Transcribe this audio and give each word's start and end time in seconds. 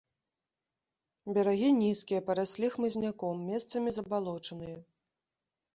Берагі 1.35 1.69
нізкія, 1.83 2.23
параслі 2.31 2.67
хмызняком, 2.77 3.35
месцамі 3.53 3.89
забалочаныя. 4.01 4.77